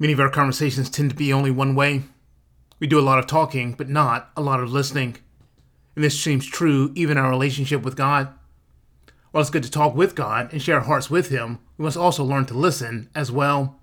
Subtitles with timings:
[0.00, 2.04] Many of our conversations tend to be only one way.
[2.78, 5.16] We do a lot of talking, but not a lot of listening.
[5.96, 8.28] And this seems true even in our relationship with God.
[9.32, 11.96] While it's good to talk with God and share our hearts with Him, we must
[11.96, 13.80] also learn to listen as well.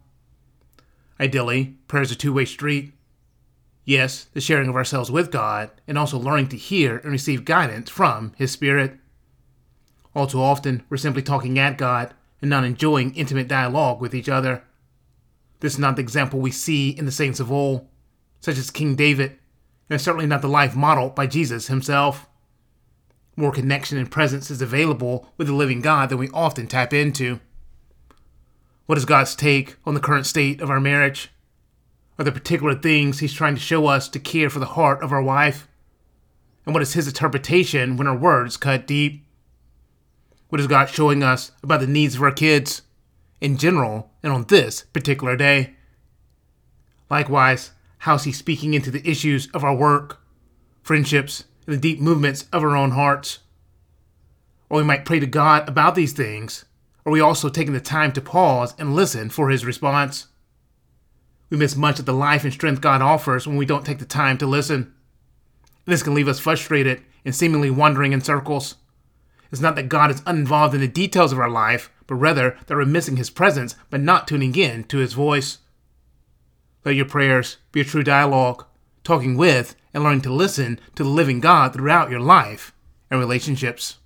[1.19, 2.93] Ideally, prayer is a two way street.
[3.83, 7.89] Yes, the sharing of ourselves with God, and also learning to hear and receive guidance
[7.89, 8.97] from His Spirit.
[10.15, 14.29] All too often, we're simply talking at God and not enjoying intimate dialogue with each
[14.29, 14.63] other.
[15.59, 17.87] This is not the example we see in the saints of old,
[18.39, 19.37] such as King David,
[19.89, 22.27] and certainly not the life model by Jesus himself.
[23.35, 27.39] More connection and presence is available with the living God than we often tap into.
[28.85, 31.31] What is God's take on the current state of our marriage?
[32.17, 35.11] Are there particular things He's trying to show us to care for the heart of
[35.11, 35.67] our wife?
[36.65, 39.25] And what is His interpretation when our words cut deep?
[40.49, 42.83] What is God showing us about the needs of our kids?
[43.41, 45.75] In general and on this particular day.
[47.09, 50.21] Likewise, how's he speaking into the issues of our work,
[50.81, 53.39] friendships, and the deep movements of our own hearts?
[54.69, 56.65] Or we might pray to God about these things,
[57.05, 60.27] are we also taking the time to pause and listen for his response.
[61.49, 64.05] We miss much of the life and strength God offers when we don't take the
[64.05, 64.93] time to listen.
[65.85, 68.75] This can leave us frustrated and seemingly wandering in circles.
[69.55, 72.75] It's not that God is uninvolved in the details of our life, but rather that
[72.75, 75.59] we're missing His presence by not tuning in to His voice.
[76.83, 78.65] Let your prayers be a true dialogue,
[79.05, 82.73] talking with and learning to listen to the living God throughout your life
[83.09, 83.99] and relationships.